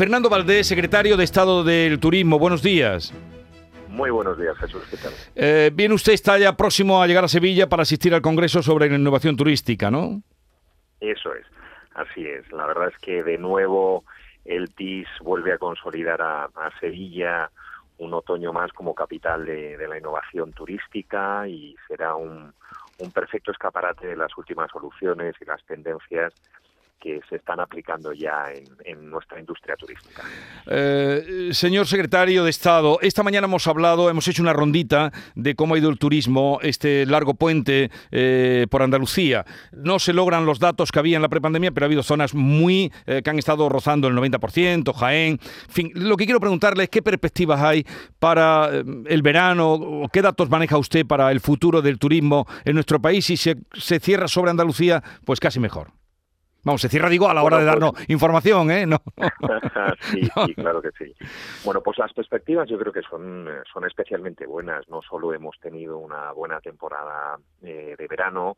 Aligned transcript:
Fernando 0.00 0.30
Valdés, 0.30 0.66
secretario 0.66 1.18
de 1.18 1.24
Estado 1.24 1.62
del 1.62 2.00
Turismo. 2.00 2.38
Buenos 2.38 2.62
días. 2.62 3.12
Muy 3.88 4.08
buenos 4.08 4.38
días, 4.38 4.56
Jesús. 4.56 4.82
¿Qué 4.90 4.96
tal? 4.96 5.12
Eh, 5.34 5.70
bien, 5.74 5.92
usted 5.92 6.14
está 6.14 6.38
ya 6.38 6.56
próximo 6.56 7.02
a 7.02 7.06
llegar 7.06 7.22
a 7.22 7.28
Sevilla 7.28 7.68
para 7.68 7.82
asistir 7.82 8.14
al 8.14 8.22
Congreso 8.22 8.62
sobre 8.62 8.88
la 8.88 8.96
innovación 8.96 9.36
turística, 9.36 9.90
¿no? 9.90 10.22
Eso 11.00 11.34
es, 11.34 11.44
así 11.92 12.26
es. 12.26 12.50
La 12.50 12.64
verdad 12.64 12.88
es 12.88 12.96
que 13.02 13.22
de 13.22 13.36
nuevo 13.36 14.04
el 14.46 14.74
TIS 14.74 15.06
vuelve 15.20 15.52
a 15.52 15.58
consolidar 15.58 16.22
a, 16.22 16.48
Sevilla 16.80 17.50
un 17.98 18.14
otoño 18.14 18.54
más 18.54 18.72
como 18.72 18.94
capital 18.94 19.44
de, 19.44 19.86
la 19.86 19.98
innovación 19.98 20.54
turística 20.54 21.46
y 21.46 21.76
será 21.86 22.14
un 22.14 22.54
perfecto 23.12 23.52
escaparate 23.52 24.06
de 24.06 24.16
las 24.16 24.34
últimas 24.38 24.70
soluciones 24.70 25.34
y 25.42 25.44
las 25.44 25.62
tendencias 25.66 26.32
que 27.00 27.20
se 27.28 27.36
están 27.36 27.60
aplicando 27.60 28.12
ya 28.12 28.52
en, 28.84 29.10
nuestra 29.10 29.40
industria 29.40 29.74
turística. 29.76 30.22
Eh, 30.66 31.48
señor 31.52 31.86
secretario 31.86 32.44
de 32.44 32.50
Estado, 32.50 32.98
esta 33.00 33.22
mañana 33.22 33.46
hemos 33.46 33.66
hablado, 33.66 34.10
hemos 34.10 34.28
hecho 34.28 34.42
una 34.42 34.52
rondita 34.52 35.10
de 35.34 35.54
cómo 35.54 35.74
ha 35.74 35.78
ido 35.78 35.88
el 35.88 35.98
turismo, 35.98 36.58
este 36.62 37.06
largo 37.06 37.34
puente 37.34 37.90
eh, 38.10 38.66
por 38.70 38.82
Andalucía. 38.82 39.44
No 39.72 39.98
se 39.98 40.12
logran 40.12 40.44
los 40.44 40.60
datos 40.60 40.92
que 40.92 40.98
había 40.98 41.16
en 41.16 41.22
la 41.22 41.28
prepandemia, 41.28 41.72
pero 41.72 41.84
ha 41.84 41.88
habido 41.88 42.02
zonas 42.02 42.34
muy 42.34 42.92
eh, 43.06 43.22
que 43.24 43.30
han 43.30 43.38
estado 43.38 43.68
rozando 43.68 44.06
el 44.06 44.14
90%, 44.14 44.94
Jaén. 44.94 45.40
En 45.40 45.74
fin, 45.74 45.92
lo 45.94 46.16
que 46.16 46.26
quiero 46.26 46.40
preguntarle 46.40 46.84
es 46.84 46.90
qué 46.90 47.02
perspectivas 47.02 47.60
hay 47.60 47.84
para 48.18 48.68
el 48.68 49.22
verano, 49.22 49.72
o 49.72 50.08
qué 50.08 50.22
datos 50.22 50.50
maneja 50.50 50.76
usted 50.76 51.06
para 51.06 51.32
el 51.32 51.40
futuro 51.40 51.80
del 51.80 51.98
turismo 51.98 52.46
en 52.64 52.74
nuestro 52.74 53.00
país. 53.00 53.24
Si 53.24 53.36
se, 53.36 53.56
se 53.72 53.98
cierra 53.98 54.28
sobre 54.28 54.50
Andalucía, 54.50 55.02
pues 55.24 55.40
casi 55.40 55.58
mejor. 55.58 55.99
Vamos, 56.62 56.82
se 56.82 56.88
cierra, 56.88 57.08
digo, 57.08 57.28
a 57.28 57.34
la 57.34 57.42
hora 57.42 57.58
de 57.58 57.64
pues 57.64 57.72
darnos 57.80 58.10
información, 58.10 58.70
¿eh? 58.70 58.86
No. 58.86 58.98
sí, 60.10 60.22
sí, 60.46 60.54
claro 60.54 60.82
que 60.82 60.90
sí. 60.98 61.14
Bueno, 61.64 61.80
pues 61.82 61.98
las 61.98 62.12
perspectivas 62.12 62.68
yo 62.68 62.78
creo 62.78 62.92
que 62.92 63.02
son, 63.02 63.48
son 63.72 63.86
especialmente 63.86 64.46
buenas. 64.46 64.88
No 64.88 65.00
solo 65.02 65.32
hemos 65.32 65.58
tenido 65.60 65.98
una 65.98 66.32
buena 66.32 66.60
temporada 66.60 67.38
eh, 67.62 67.94
de 67.98 68.06
verano, 68.06 68.56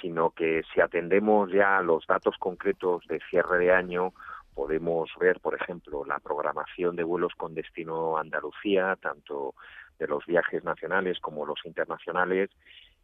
sino 0.00 0.30
que 0.30 0.62
si 0.72 0.80
atendemos 0.80 1.50
ya 1.50 1.80
los 1.80 2.06
datos 2.06 2.36
concretos 2.38 3.06
de 3.08 3.20
cierre 3.30 3.58
de 3.58 3.72
año, 3.72 4.12
podemos 4.54 5.10
ver, 5.18 5.40
por 5.40 5.54
ejemplo, 5.54 6.04
la 6.04 6.18
programación 6.18 6.96
de 6.96 7.04
vuelos 7.04 7.32
con 7.36 7.54
destino 7.54 8.16
a 8.16 8.20
Andalucía, 8.20 8.96
tanto 9.00 9.54
de 9.98 10.06
los 10.06 10.24
viajes 10.26 10.64
nacionales 10.64 11.18
como 11.20 11.46
los 11.46 11.64
internacionales, 11.64 12.50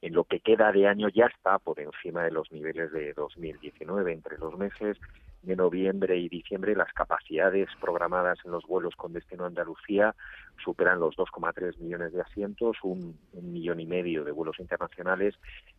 en 0.02 0.14
lo 0.14 0.24
que 0.24 0.40
queda 0.40 0.72
de 0.72 0.86
año 0.86 1.08
ya 1.08 1.26
está 1.26 1.58
por 1.58 1.80
encima 1.80 2.22
de 2.22 2.30
los 2.30 2.50
niveles 2.52 2.92
de 2.92 3.12
2019. 3.14 4.12
Entre 4.12 4.38
los 4.38 4.56
meses 4.56 4.98
de 5.42 5.56
noviembre 5.56 6.18
y 6.18 6.28
diciembre 6.28 6.74
las 6.74 6.92
capacidades 6.92 7.68
programadas 7.80 8.38
en 8.44 8.50
los 8.50 8.66
vuelos 8.66 8.96
con 8.96 9.12
destino 9.12 9.44
a 9.44 9.46
Andalucía 9.46 10.14
superan 10.62 10.98
los 10.98 11.14
2,3 11.16 11.78
millones 11.78 12.12
de 12.12 12.20
asientos, 12.20 12.76
un, 12.82 13.18
millón 13.32 13.78
y 13.80 13.86
medio 13.86 14.24
de 14.24 14.32
vuelos 14.32 14.58
internacionales 14.58 15.34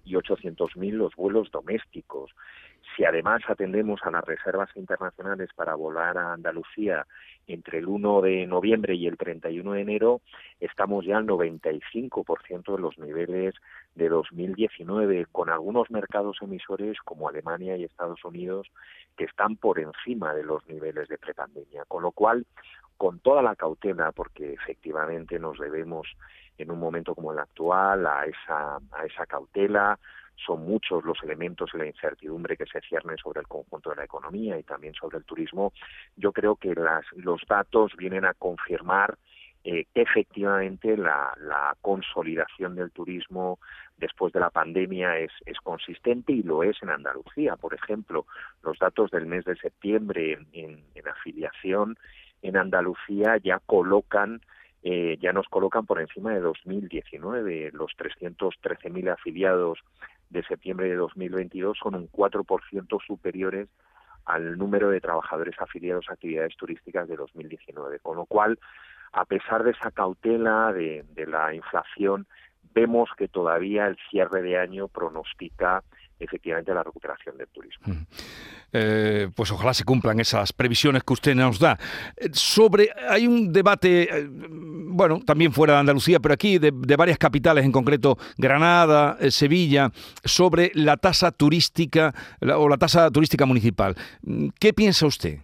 y 0.06 0.14
800.000 0.14 0.92
los 0.92 1.16
vuelos 1.16 1.52
domésticos. 1.52 2.32
Si 2.98 3.06
además 3.06 3.44
atendemos 3.48 4.02
a 4.04 4.10
las 4.10 4.26
reservas 4.26 4.76
internacionales 4.76 5.52
para 5.56 5.76
volar 5.76 6.18
a 6.18 6.34
Andalucía 6.34 7.06
entre 7.46 7.78
el 7.78 7.86
1 7.86 8.22
de 8.22 8.48
noviembre 8.48 8.96
y 8.96 9.06
el 9.06 9.18
31 9.18 9.74
de 9.74 9.82
enero, 9.82 10.22
estamos 10.60 11.06
ya 11.06 11.18
al 11.18 11.28
95% 11.28 12.76
de 12.76 12.82
los 12.82 12.98
niveles 12.98 13.54
de 13.94 14.10
2019, 14.10 15.28
con 15.32 15.52
algunos 15.52 15.92
mercados 15.92 16.38
emisores 16.42 16.98
como 17.06 17.30
Alemania 17.30 17.78
y 17.78 17.84
Estados 17.84 18.26
Unidos 18.26 18.68
que 19.16 19.26
están 19.26 19.58
por 19.58 19.78
encima 19.78 20.34
de 20.34 20.44
los 20.44 20.68
niveles 20.68 21.08
de 21.08 21.20
prepandemia. 21.20 21.86
Con 21.88 22.02
lo 22.02 22.12
cual, 22.12 22.48
con 22.98 23.20
toda 23.20 23.44
la 23.44 23.56
cautela, 23.56 24.12
porque 24.12 24.54
efectivamente 24.54 25.38
nos 25.38 25.60
debemos 25.60 26.08
en 26.58 26.72
un 26.72 26.80
momento 26.80 27.14
como 27.14 27.32
el 27.32 27.38
actual 27.38 28.08
a 28.08 28.26
esa, 28.26 28.78
a 28.92 29.06
esa 29.06 29.28
cautela, 29.28 30.00
son 30.46 30.66
muchos 30.66 31.04
los 31.04 31.18
elementos 31.24 31.72
y 31.74 31.78
la 31.78 31.88
incertidumbre 31.88 32.58
que 32.58 32.66
se 32.66 32.82
ciernen 32.82 33.18
sobre 33.18 33.42
el 33.42 33.48
conjunto 33.48 33.90
de 33.90 33.98
la 33.98 34.06
economía 34.06 34.58
y 34.58 34.64
también 34.64 34.94
sobre 34.94 35.18
el 35.18 35.24
turismo. 35.24 35.74
Yo 36.16 36.32
creo 36.32 36.56
que 36.56 36.74
las, 36.76 37.06
los 37.16 37.42
datos 37.48 37.96
vienen 37.98 38.26
a 38.26 38.34
confirmar 38.34 39.18
eh, 39.64 39.86
que 39.94 40.02
efectivamente 40.02 40.96
la, 40.96 41.34
consolidación 41.82 42.76
del 42.76 42.92
turismo 42.92 43.60
después 43.98 44.34
de 44.34 44.40
la 44.40 44.50
pandemia 44.50 45.18
es, 45.20 45.32
consistente 45.64 46.34
y 46.34 46.44
lo 46.44 46.64
es 46.64 46.82
en 46.82 46.90
Andalucía. 46.90 47.56
Por 47.56 47.74
ejemplo, 47.74 48.26
los 48.62 48.78
datos 48.80 49.12
del 49.12 49.26
mes 49.26 49.46
de 49.46 49.56
septiembre 49.56 50.38
en 50.54 51.08
afiliación 51.08 51.98
en 52.42 52.58
Andalucía 52.58 53.38
ya 53.44 53.60
colocan 53.66 54.42
eh, 54.90 55.18
ya 55.20 55.34
nos 55.34 55.50
colocan 55.50 55.86
por 55.86 56.00
encima 56.00 56.34
de 56.34 56.40
2019. 56.40 57.72
Los 57.74 57.92
313.000 57.98 59.12
afiliados 59.12 59.80
de 60.30 60.44
septiembre 60.44 60.88
de 60.88 60.96
2022 60.96 61.78
son 61.78 61.96
un 61.96 62.10
4% 62.10 62.98
superiores 63.06 63.68
al 64.24 64.58
número 64.58 64.90
de 64.90 65.02
trabajadores 65.02 65.56
afiliados 65.60 66.06
a 66.08 66.14
actividades 66.14 66.56
turísticas 66.56 67.10
de 67.10 67.18
2019. 67.18 68.00
Con 68.00 68.16
lo 68.16 68.26
cual, 68.28 68.60
a 69.12 69.26
pesar 69.26 69.66
de 69.66 69.72
esa 69.72 69.92
cautela 69.92 70.72
de, 70.72 71.04
de 71.16 71.28
la 71.28 71.54
inflación, 71.54 72.26
vemos 72.74 73.10
que 73.18 73.28
todavía 73.28 73.88
el 73.88 73.98
cierre 74.10 74.42
de 74.42 74.58
año 74.58 74.88
pronostica 74.88 75.84
efectivamente 76.20 76.74
la 76.74 76.84
recuperación 76.84 77.38
del 77.38 77.48
turismo. 77.48 77.94
Mm. 77.94 78.06
Eh, 78.74 79.30
pues 79.36 79.52
ojalá 79.52 79.74
se 79.74 79.86
cumplan 79.86 80.20
esas 80.20 80.52
previsiones 80.52 81.04
que 81.04 81.14
usted 81.14 81.36
nos 81.36 81.60
da. 81.60 81.78
Eh, 82.18 82.30
sobre, 82.34 82.90
hay 83.10 83.26
un 83.26 83.52
debate, 83.54 84.04
eh, 84.04 84.28
bueno, 84.30 85.20
también 85.26 85.52
fuera 85.54 85.76
de 85.76 85.80
Andalucía, 85.80 86.20
pero 86.20 86.34
aquí 86.34 86.58
de, 86.58 86.72
varias 86.98 87.18
capitales, 87.18 87.64
en 87.64 87.72
concreto 87.72 88.18
Granada, 88.38 89.18
Sevilla, 89.30 89.90
sobre 90.24 90.72
la 90.74 90.98
tasa 90.98 91.32
turística 91.32 92.14
o 92.42 92.68
la 92.68 92.78
tasa 92.78 93.10
turística 93.10 93.46
municipal. 93.46 93.96
¿Qué 94.60 94.74
piensa 94.74 95.06
usted? 95.06 95.40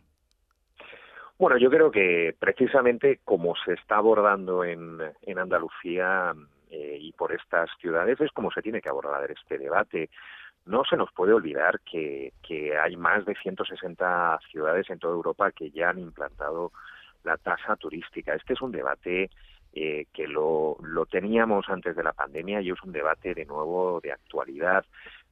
Bueno, 1.38 1.58
yo 1.58 1.70
creo 1.70 1.92
que 1.92 2.36
precisamente 2.38 3.20
como 3.24 3.54
se 3.66 3.74
está 3.74 3.98
abordando 3.98 4.64
en, 4.64 4.98
en 5.24 5.40
Andalucía 5.40 6.34
y 6.76 7.12
por 7.14 7.32
estas 7.32 7.70
ciudades 7.80 8.20
es 8.20 8.32
como 8.32 8.52
se 8.52 8.62
tiene 8.62 8.82
que 8.82 8.90
abordar 8.90 9.30
este 9.30 9.58
debate 9.58 10.10
no 10.66 10.84
se 10.86 10.96
nos 10.96 11.12
puede 11.12 11.34
olvidar 11.34 11.82
que, 11.82 12.32
hay 12.82 12.96
más 12.96 13.26
de 13.26 13.36
160 13.36 14.40
ciudades 14.50 14.90
en 14.90 15.00
toda 15.00 15.14
Europa 15.14 15.52
que 15.52 15.72
ya 15.72 15.90
han 15.90 16.00
implantado 16.00 16.72
la 17.24 17.38
tasa 17.38 17.76
turística. 17.76 18.34
Este 18.34 18.54
es 18.54 18.62
un 18.62 18.72
debate 18.72 19.30
eh, 19.74 20.06
que 20.14 20.28
lo, 20.28 20.78
lo 20.82 21.06
teníamos 21.06 21.68
antes 21.70 21.96
de 21.96 22.04
la 22.04 22.14
pandemia 22.14 22.62
y 22.62 22.70
es 22.70 22.82
un 22.84 22.92
debate 22.92 23.34
de 23.34 23.46
nuevo 23.46 24.00
de 24.02 24.12
actualidad, 24.12 24.86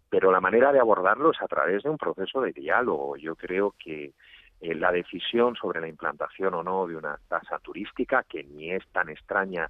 pero 0.10 0.32
la 0.32 0.42
manera 0.42 0.72
de 0.72 0.80
abordarlo 0.80 1.32
es 1.32 1.42
a 1.42 1.48
través 1.48 1.84
de 1.84 1.90
un 1.90 1.98
proceso 1.98 2.42
de 2.42 2.52
diálogo. 2.52 3.16
Yo 3.18 3.36
creo 3.36 3.76
que 3.80 4.12
eh, 4.60 4.76
la 4.76 4.92
decisión 4.92 5.56
sobre 5.56 5.80
la 5.80 5.88
implantación 5.88 6.54
o 6.54 6.64
no 6.64 6.88
de 6.88 6.98
una 6.98 7.18
tasa 7.28 7.60
turística, 7.60 8.24
que 8.24 8.44
ni 8.44 8.72
es 8.72 8.86
tan 8.92 9.10
extraña 9.10 9.70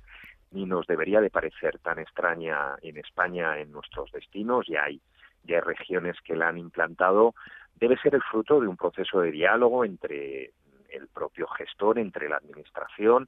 ni 0.52 0.66
nos 0.66 0.86
debería 0.88 1.22
de 1.22 1.30
parecer 1.30 1.80
tan 1.80 2.00
extraña 2.00 2.76
en 2.82 2.98
España 2.98 3.60
en 3.60 3.72
nuestros 3.72 4.12
destinos, 4.12 4.70
y 4.70 4.76
hay 4.76 5.02
ya 5.44 5.56
hay 5.56 5.62
regiones 5.62 6.16
que 6.24 6.36
la 6.36 6.50
han 6.50 6.58
implantado, 6.58 7.34
debe 7.76 7.98
ser 7.98 8.16
el 8.16 8.22
fruto 8.22 8.60
de 8.60 8.68
un 8.68 8.78
proceso 8.78 9.22
de 9.22 9.32
diálogo 9.32 9.84
entre 9.86 10.52
el 10.90 11.08
propio 11.08 11.48
gestor, 11.48 11.98
entre 11.98 12.30
la 12.30 12.38
administración, 12.38 13.26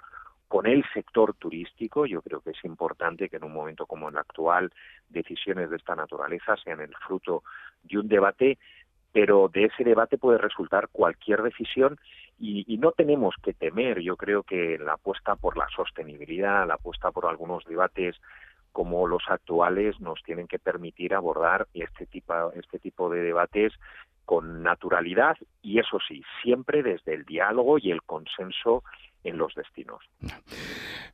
con 0.47 0.67
el 0.67 0.85
sector 0.93 1.33
turístico. 1.33 2.05
Yo 2.05 2.21
creo 2.21 2.41
que 2.41 2.51
es 2.51 2.63
importante 2.63 3.29
que 3.29 3.37
en 3.37 3.45
un 3.45 3.53
momento 3.53 3.87
como 3.87 4.09
el 4.09 4.17
actual 4.17 4.71
decisiones 5.09 5.69
de 5.69 5.77
esta 5.77 5.95
naturaleza 5.95 6.55
sean 6.57 6.81
el 6.81 6.93
fruto 7.07 7.43
de 7.81 7.97
un 7.97 8.07
debate, 8.07 8.59
pero 9.13 9.47
de 9.47 9.65
ese 9.65 9.83
debate 9.83 10.17
puede 10.17 10.39
resultar 10.39 10.89
cualquier 10.91 11.41
decisión 11.43 11.97
y, 12.39 12.65
y, 12.67 12.77
no 12.77 12.91
tenemos 12.91 13.35
que 13.41 13.53
temer. 13.53 14.01
Yo 14.01 14.17
creo 14.17 14.43
que 14.43 14.77
la 14.79 14.93
apuesta 14.93 15.35
por 15.35 15.55
la 15.55 15.67
sostenibilidad, 15.73 16.67
la 16.67 16.73
apuesta 16.73 17.11
por 17.11 17.27
algunos 17.27 17.63
debates 17.65 18.19
como 18.73 19.07
los 19.07 19.23
actuales 19.27 20.01
nos 20.01 20.21
tienen 20.23 20.47
que 20.47 20.59
permitir 20.59 21.13
abordar 21.13 21.67
este 21.73 22.07
tipo, 22.07 22.51
este 22.53 22.79
tipo 22.79 23.09
de 23.09 23.21
debates 23.21 23.71
con 24.25 24.63
naturalidad 24.63 25.37
y 25.61 25.79
eso 25.79 25.99
sí, 26.05 26.23
siempre 26.41 26.81
desde 26.81 27.13
el 27.13 27.23
diálogo 27.23 27.77
y 27.77 27.91
el 27.91 28.01
consenso 28.01 28.83
en 29.23 29.37
los 29.37 29.53
destinos. 29.55 29.99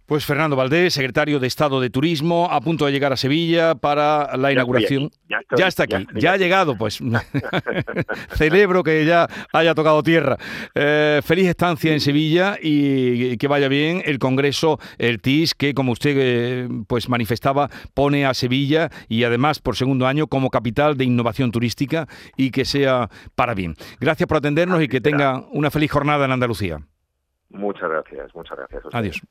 Pues 0.10 0.26
Fernando 0.26 0.56
Valdés, 0.56 0.96
secretario 0.96 1.40
de 1.40 1.46
Estado 1.46 1.80
de 1.80 1.92
Turismo, 1.92 2.48
a 2.50 2.60
punto 2.62 2.88
de 2.88 2.92
llegar 2.92 3.14
a 3.14 3.16
Sevilla 3.16 3.76
para 3.76 4.36
la 4.38 4.52
inauguración. 4.52 5.12
Ya, 5.56 5.68
está 5.68 5.84
aquí, 5.84 6.08
ya, 6.16 6.32
ha 6.32 6.38
llegado, 6.38 6.76
pues 6.76 7.00
celebro 8.36 8.82
que 8.82 9.06
ya 9.06 9.28
haya 9.54 9.76
tocado 9.76 10.02
tierra. 10.02 10.38
Eh, 10.74 11.22
feliz 11.24 11.48
estancia 11.48 11.94
en 11.94 12.00
Sevilla 12.00 12.58
y 12.60 13.38
que 13.38 13.48
vaya 13.48 13.68
bien 13.68 14.02
el 14.04 14.18
Congreso, 14.18 14.80
el 14.98 15.22
TIS, 15.22 15.54
que 15.54 15.76
como 15.76 15.92
usted 15.92 16.16
eh, 16.18 16.70
pues 16.88 17.08
manifestaba, 17.08 17.70
pone 17.94 18.26
a 18.26 18.34
Sevilla 18.34 18.90
y 19.10 19.26
además 19.26 19.60
por 19.60 19.76
segundo 19.76 20.08
año 20.08 20.26
como 20.26 20.50
capital 20.50 20.98
de 20.98 21.06
innovación 21.06 21.52
turística 21.52 22.08
y 22.36 22.50
que 22.50 22.66
sea 22.66 23.12
para 23.36 23.54
bien. 23.54 23.76
Gracias 24.00 24.26
por 24.26 24.38
atendernos 24.38 24.82
y 24.82 24.88
que 24.88 25.02
tenga 25.02 25.46
una 25.52 25.70
feliz 25.70 25.92
jornada 25.92 26.26
en 26.26 26.32
Andalucía. 26.32 26.80
Muchas 27.50 27.90
gracias, 27.90 28.34
muchas 28.36 28.58
gracias. 28.58 28.84
Adiós. 28.94 29.22